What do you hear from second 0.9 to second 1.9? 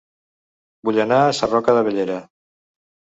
anar a Sarroca de